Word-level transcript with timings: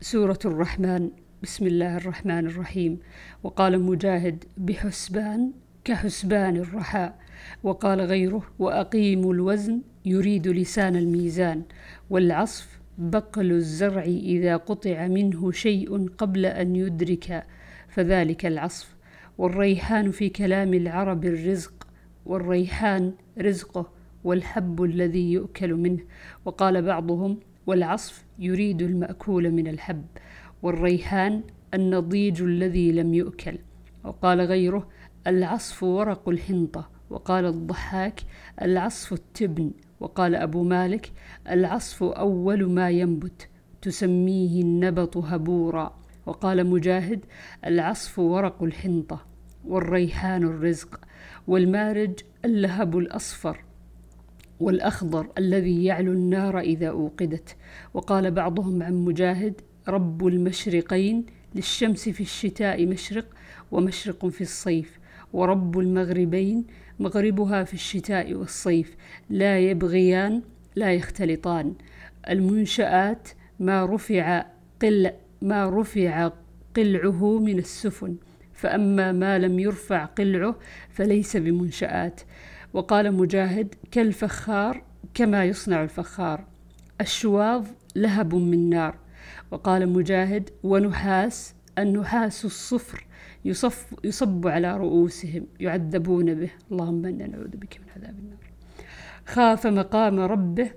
سورة 0.00 0.38
الرحمن 0.44 1.10
بسم 1.42 1.66
الله 1.66 1.96
الرحمن 1.96 2.46
الرحيم. 2.46 2.98
وقال 3.42 3.80
مجاهد 3.80 4.44
بحسبان 4.56 5.52
كحسبان 5.84 6.56
الرحاء 6.56 7.18
وقال 7.62 8.00
غيره 8.00 8.42
وأقيموا 8.58 9.34
الوزن 9.34 9.80
يريد 10.04 10.48
لسان 10.48 10.96
الميزان. 10.96 11.62
والعصف 12.10 12.80
بقل 12.98 13.52
الزرع 13.52 14.02
إذا 14.02 14.56
قطع 14.56 15.06
منه 15.06 15.50
شيء 15.50 16.08
قبل 16.08 16.46
أن 16.46 16.76
يدرك 16.76 17.46
فذلك 17.88 18.46
العصف. 18.46 18.96
والريحان 19.38 20.10
في 20.10 20.28
كلام 20.28 20.74
العرب 20.74 21.24
الرزق 21.24 21.88
والريحان 22.26 23.12
رزقه 23.38 23.90
والحب 24.24 24.82
الذي 24.82 25.32
يؤكل 25.32 25.74
منه. 25.74 26.00
وقال 26.44 26.82
بعضهم 26.82 27.40
والعصف 27.68 28.24
يريد 28.38 28.82
المأكول 28.82 29.50
من 29.50 29.66
الحب 29.66 30.04
والريحان 30.62 31.42
النضيج 31.74 32.42
الذي 32.42 32.92
لم 32.92 33.14
يؤكل. 33.14 33.58
وقال 34.04 34.40
غيره 34.40 34.88
العصف 35.26 35.82
ورق 35.82 36.28
الحنطة. 36.28 36.90
وقال 37.10 37.46
الضحاك 37.46 38.20
العصف 38.62 39.12
التبن. 39.12 39.70
وقال 40.00 40.34
أبو 40.34 40.62
مالك 40.62 41.12
العصف 41.50 42.02
أول 42.02 42.70
ما 42.70 42.90
ينبت 42.90 43.48
تسميه 43.82 44.62
النبط 44.62 45.16
هبورا. 45.16 45.98
وقال 46.26 46.66
مجاهد 46.66 47.24
العصف 47.66 48.18
ورق 48.18 48.62
الحنطة 48.62 49.26
والريحان 49.64 50.42
الرزق. 50.42 51.00
والمارج 51.46 52.12
اللهب 52.44 52.98
الأصفر. 52.98 53.67
والأخضر 54.60 55.26
الذي 55.38 55.84
يعلو 55.84 56.12
النار 56.12 56.60
إذا 56.60 56.88
أوقدت. 56.88 57.56
وقال 57.94 58.30
بعضهم 58.30 58.82
عن 58.82 58.94
مجاهد 58.94 59.60
رب 59.88 60.26
المشرقين 60.26 61.26
للشمس 61.54 62.08
في 62.08 62.20
الشتاء 62.20 62.86
مشرق 62.86 63.26
ومشرق 63.70 64.26
في 64.26 64.40
الصيف 64.40 64.98
ورب 65.32 65.78
المغربين 65.78 66.64
مغربها 67.00 67.64
في 67.64 67.74
الشتاء 67.74 68.34
والصيف. 68.34 68.96
لا 69.30 69.58
يبغيان 69.58 70.42
لا 70.76 70.94
يختلطان. 70.94 71.74
المنشآت 72.28 73.28
ما 73.60 73.86
رفع 73.86 74.44
قل 74.82 75.10
ما 75.42 75.80
رفع 75.80 76.30
قلعه 76.76 77.38
من 77.38 77.58
السفن 77.58 78.16
فأما 78.52 79.12
ما 79.12 79.38
لم 79.38 79.58
يرفع 79.58 80.04
قلعه 80.04 80.56
فليس 80.90 81.36
بمنشآت. 81.36 82.20
وقال 82.72 83.14
مجاهد 83.14 83.74
كالفخار 83.90 84.84
كما 85.14 85.44
يصنع 85.44 85.82
الفخار 85.82 86.44
الشواظ 87.00 87.66
لهب 87.96 88.34
من 88.34 88.70
نار. 88.70 88.98
وقال 89.50 89.88
مجاهد 89.88 90.50
ونحاس 90.62 91.54
النحاس 91.78 92.44
الصفر 92.44 93.06
يصف 93.44 93.94
يصب 94.04 94.46
على 94.46 94.76
رؤوسهم 94.76 95.46
يعذبون 95.60 96.34
به. 96.34 96.50
اللهم 96.72 97.06
إنا 97.06 97.26
نعوذ 97.26 97.56
بك 97.56 97.80
من 97.80 97.88
عذاب 97.96 98.18
النار. 98.18 98.38
خاف 99.26 99.66
مقام 99.66 100.20
ربه 100.20 100.70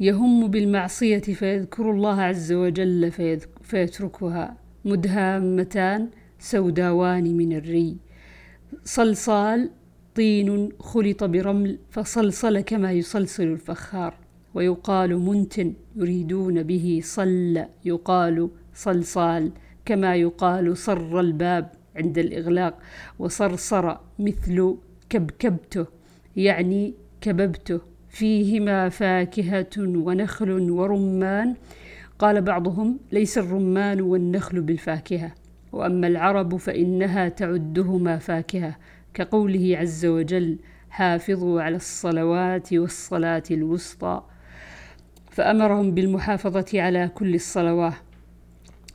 يهم 0.00 0.48
بالمعصية 0.48 1.18
فيذكر 1.20 1.90
الله 1.90 2.22
عز 2.22 2.52
وجل 2.52 3.12
فيتركها. 3.62 4.56
مدهامتان 4.84 6.10
سوداوان 6.38 7.36
من 7.36 7.52
الري. 7.52 7.96
صلصال 8.84 9.70
طين 10.14 10.68
خلط 10.80 11.24
برمل 11.24 11.78
فصلصل 11.90 12.60
كما 12.60 12.92
يصلصل 12.92 13.42
الفخار 13.42 14.14
ويقال 14.54 15.18
منتن 15.18 15.72
يريدون 15.96 16.62
به 16.62 17.00
صل 17.04 17.64
يقال 17.84 18.50
صلصال 18.74 19.50
كما 19.84 20.14
يقال 20.16 20.76
صر 20.76 21.20
الباب 21.20 21.70
عند 21.96 22.18
الإغلاق 22.18 22.78
وصرصر 23.18 23.96
مثل 24.18 24.74
كبكبته 25.10 25.86
يعني 26.36 26.94
كببته 27.20 27.80
فيهما 28.08 28.88
فاكهة 28.88 29.70
ونخل 29.78 30.70
ورمان 30.70 31.54
قال 32.18 32.42
بعضهم 32.42 32.98
ليس 33.12 33.38
الرمان 33.38 34.00
والنخل 34.00 34.60
بالفاكهة 34.60 35.32
وأما 35.72 36.06
العرب 36.06 36.56
فإنها 36.56 37.28
تعدهما 37.28 38.18
فاكهة 38.18 38.76
كقوله 39.14 39.76
عز 39.78 40.06
وجل 40.06 40.58
حافظوا 40.90 41.62
على 41.62 41.76
الصلوات 41.76 42.72
والصلاة 42.72 43.42
الوسطى 43.50 44.22
فأمرهم 45.30 45.94
بالمحافظة 45.94 46.82
على 46.82 47.10
كل 47.14 47.34
الصلوات 47.34 47.94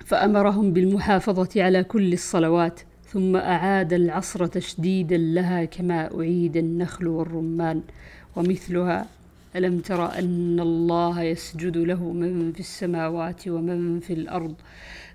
فأمرهم 0.05 0.73
بالمحافظة 0.73 1.63
على 1.63 1.83
كل 1.83 2.13
الصلوات 2.13 2.79
ثم 3.05 3.35
أعاد 3.35 3.93
العصر 3.93 4.45
تشديدا 4.45 5.17
لها 5.17 5.65
كما 5.65 6.19
أعيد 6.19 6.57
النخل 6.57 7.07
والرمان 7.07 7.81
ومثلها 8.35 9.05
ألم 9.55 9.79
تر 9.79 10.19
أن 10.19 10.59
الله 10.59 11.21
يسجد 11.21 11.77
له 11.77 12.11
من 12.11 12.51
في 12.51 12.59
السماوات 12.59 13.47
ومن 13.47 13.99
في 13.99 14.13
الأرض؟ 14.13 14.55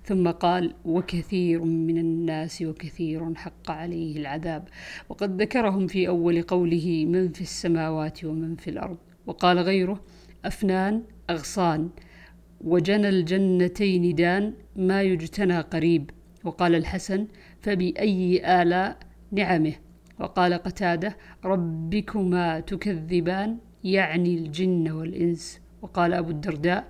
ثم 0.03 0.29
قال 0.29 0.73
وكثير 0.85 1.63
من 1.63 1.97
الناس 1.97 2.61
وكثير 2.61 3.35
حق 3.35 3.71
عليه 3.71 4.17
العذاب. 4.17 4.67
وقد 5.09 5.41
ذكرهم 5.41 5.87
في 5.87 6.07
أول 6.07 6.41
قوله 6.41 7.05
من 7.05 7.31
في 7.31 7.41
السماوات 7.41 8.25
ومن 8.25 8.55
في 8.55 8.69
الأرض. 8.69 8.97
وقال 9.27 9.59
غيره 9.59 10.01
أفنان 10.45 11.03
أغصان. 11.29 11.89
وجنى 12.61 13.09
الجنتين 13.09 14.15
دان 14.15 14.53
ما 14.75 15.01
يجتنى 15.01 15.59
قريب. 15.59 16.09
وقال 16.43 16.75
الحسن 16.75 17.27
فبأي 17.61 18.41
آلاء 18.61 18.97
نعمه؟ 19.31 19.73
وقال 20.19 20.53
قتاده 20.53 21.17
ربكما 21.45 22.59
تكذبان 22.59 23.57
يعني 23.83 24.35
الجن 24.35 24.91
والإنس. 24.91 25.59
وقال 25.81 26.13
أبو 26.13 26.29
الدرداء 26.31 26.87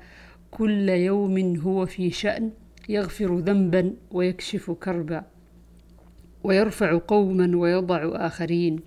كل 0.52 0.90
يوم 0.90 1.56
هو 1.56 1.86
في 1.86 2.12
شأن 2.12 2.52
يغفر 2.90 3.38
ذنبا 3.40 3.94
ويكشف 4.12 4.72
كربا 4.72 5.24
ويرفع 6.44 7.00
قوما 7.08 7.58
ويضع 7.58 8.10
آخرين. 8.28 8.80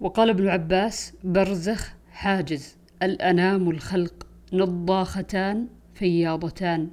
وقال 0.00 0.30
ابن 0.30 0.48
عباس 0.48 1.12
برزخ 1.24 1.94
حاجز 2.12 2.76
الأنام 3.02 3.70
الخلق 3.70 4.26
نضاختان 4.52 5.66
فياضتان. 5.94 6.90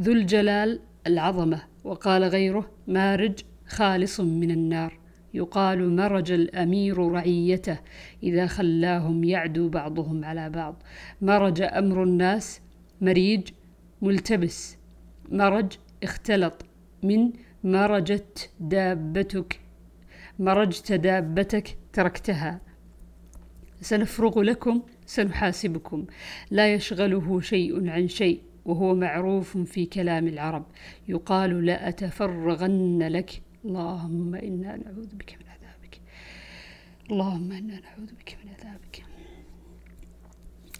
ذو 0.00 0.12
الجلال 0.12 0.80
العظمة. 1.06 1.62
وقال 1.84 2.24
غيره 2.24 2.70
مارج 2.88 3.38
خالص 3.66 4.20
من 4.20 4.50
النار. 4.50 4.99
يقال 5.34 5.96
مرج 5.96 6.32
الأمير 6.32 6.98
رعيته 6.98 7.78
إذا 8.22 8.46
خلاهم 8.46 9.24
يعدو 9.24 9.68
بعضهم 9.68 10.24
على 10.24 10.50
بعض. 10.50 10.82
مرج 11.22 11.62
أمر 11.62 12.02
الناس 12.02 12.60
مريج 13.00 13.48
ملتبس. 14.02 14.76
مرج 15.28 15.72
اختلط 16.02 16.64
من 17.02 17.32
مرجت 17.64 18.50
دابتك 18.60 19.60
مرجت 20.38 20.92
دابتك 20.92 21.78
تركتها. 21.92 22.60
سنفرغ 23.80 24.40
لكم 24.40 24.82
سنحاسبكم. 25.06 26.06
لا 26.50 26.74
يشغله 26.74 27.40
شيء 27.40 27.90
عن 27.90 28.08
شيء 28.08 28.40
وهو 28.64 28.94
معروف 28.94 29.58
في 29.58 29.86
كلام 29.86 30.28
العرب. 30.28 30.66
يقال 31.08 31.66
لأتفرغن 31.66 33.02
لك. 33.02 33.42
اللهم 33.64 34.34
إنا 34.34 34.76
نعوذ 34.76 35.14
بك 35.14 35.38
من 35.40 35.46
عذابك. 35.48 36.00
اللهم 37.10 37.52
إنا 37.52 37.80
نعوذ 37.80 38.12
بك 38.14 38.38
من 38.44 38.50
عذابك. 38.50 39.04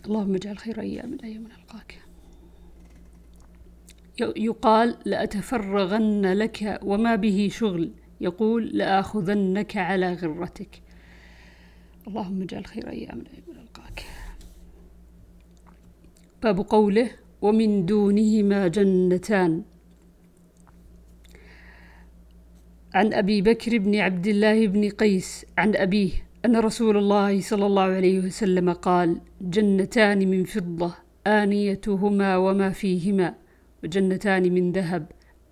اللهم 0.06 0.34
اجعل 0.34 0.58
خير 0.58 0.80
أيامنا 0.80 1.26
يوم 1.26 1.42
نلقاك. 1.42 2.02
يقال 4.36 4.96
لأتفرغن 5.04 6.32
لك 6.32 6.80
وما 6.82 7.16
به 7.16 7.48
شغل. 7.52 7.92
يقول 8.20 8.66
لآخذنك 8.78 9.76
على 9.76 10.12
غرتك. 10.14 10.82
اللهم 12.08 12.42
اجعل 12.42 12.66
خير 12.66 12.90
أيامنا 12.90 13.28
يوم 13.38 13.56
نلقاك. 13.56 14.04
باب 16.42 16.58
قوله 16.60 17.10
ومن 17.42 17.86
دونهما 17.86 18.68
جنتان. 18.68 19.62
عن 22.94 23.12
أبي 23.14 23.42
بكر 23.42 23.78
بن 23.78 23.96
عبد 23.96 24.26
الله 24.26 24.66
بن 24.66 24.88
قيس 24.88 25.46
عن 25.58 25.76
أبيه 25.76 26.10
أن 26.44 26.56
رسول 26.56 26.96
الله 26.96 27.40
صلى 27.40 27.66
الله 27.66 27.82
عليه 27.82 28.18
وسلم 28.18 28.72
قال: 28.72 29.20
جنتان 29.40 30.18
من 30.30 30.44
فضة 30.44 30.94
آنيتهما 31.26 32.36
وما 32.36 32.70
فيهما، 32.70 33.34
وجنتان 33.84 34.52
من 34.52 34.72
ذهب 34.72 35.06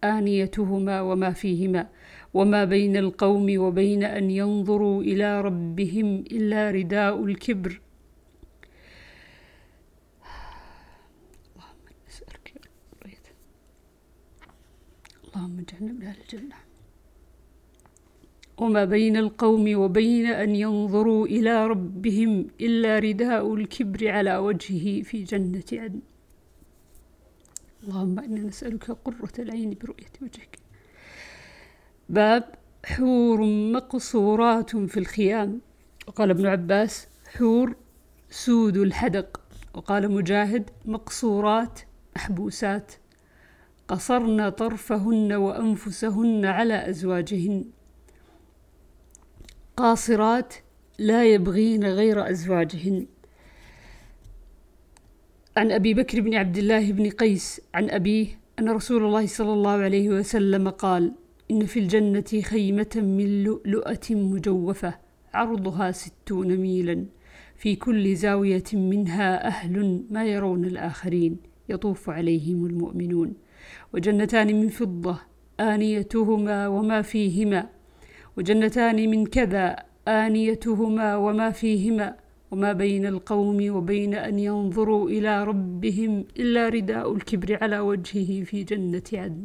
آنيتهما 0.04 1.00
وما 1.00 1.30
فيهما، 1.32 1.88
وما 2.34 2.64
بين 2.64 2.96
القوم 2.96 3.58
وبين 3.58 4.02
أن 4.04 4.30
ينظروا 4.30 5.02
إلى 5.02 5.40
ربهم 5.40 6.18
إلا 6.18 6.70
رداء 6.70 7.24
الكبر. 7.24 7.80
اللهم 15.28 15.58
اجعلنا 15.58 15.92
من 15.92 16.02
أهل 16.02 16.16
الجنة. 16.20 16.67
وما 18.58 18.84
بين 18.84 19.16
القوم 19.16 19.76
وبين 19.76 20.26
أن 20.26 20.56
ينظروا 20.56 21.26
إلى 21.26 21.66
ربهم 21.66 22.46
إلا 22.60 22.98
رداء 22.98 23.54
الكبر 23.54 24.08
على 24.08 24.36
وجهه 24.36 25.02
في 25.02 25.22
جنة 25.24 25.64
عدن. 25.72 26.00
اللهم 27.84 28.18
إنا 28.18 28.40
نسألك 28.40 28.90
قرة 28.90 29.32
العين 29.38 29.76
برؤية 29.82 30.12
وجهك. 30.22 30.58
باب 32.08 32.54
حور 32.84 33.42
مقصورات 33.72 34.76
في 34.76 34.96
الخيام. 34.96 35.60
وقال 36.06 36.30
ابن 36.30 36.46
عباس 36.46 37.08
حور 37.36 37.76
سود 38.30 38.76
الحدق. 38.76 39.40
وقال 39.74 40.12
مجاهد 40.12 40.70
مقصورات 40.84 41.80
محبوسات. 42.16 42.92
قصرن 43.88 44.48
طرفهن 44.48 45.32
وأنفسهن 45.32 46.44
على 46.44 46.88
أزواجهن. 46.90 47.77
قاصرات 49.78 50.54
لا 50.98 51.24
يبغين 51.24 51.84
غير 51.84 52.30
أزواجهن. 52.30 53.06
عن 55.56 55.72
أبي 55.72 55.94
بكر 55.94 56.20
بن 56.20 56.34
عبد 56.34 56.58
الله 56.58 56.92
بن 56.92 57.10
قيس 57.10 57.60
عن 57.74 57.90
أبيه 57.90 58.26
أن 58.58 58.68
رسول 58.68 59.04
الله 59.04 59.26
صلى 59.26 59.52
الله 59.52 59.70
عليه 59.70 60.08
وسلم 60.08 60.68
قال 60.68 61.12
إن 61.50 61.66
في 61.66 61.78
الجنة 61.78 62.42
خيمة 62.42 62.90
من 62.96 63.44
لؤلؤة 63.44 64.06
مجوفة 64.10 64.94
عرضها 65.34 65.92
ستون 65.92 66.56
ميلا. 66.56 67.06
في 67.56 67.76
كل 67.76 68.16
زاوية 68.16 68.70
منها 68.72 69.46
أهل 69.46 70.04
ما 70.10 70.26
يرون 70.26 70.64
الآخرين 70.64 71.36
يطوف 71.68 72.10
عليهم 72.10 72.66
المؤمنون. 72.66 73.34
وجنتان 73.94 74.60
من 74.60 74.68
فضة 74.68 75.18
آنيتهما 75.60 76.68
وما 76.68 77.02
فيهما 77.02 77.77
وجنتان 78.38 79.10
من 79.10 79.26
كذا 79.26 79.76
آنيتهما 80.08 81.16
وما 81.16 81.50
فيهما 81.50 82.16
وما 82.50 82.72
بين 82.72 83.06
القوم 83.06 83.58
وبين 83.76 84.14
أن 84.14 84.38
ينظروا 84.38 85.10
إلى 85.10 85.44
ربهم 85.44 86.24
إلا 86.38 86.68
رداء 86.68 87.12
الكبر 87.12 87.58
على 87.62 87.78
وجهه 87.78 88.44
في 88.44 88.64
جنة 88.64 89.08
عدن. 89.12 89.44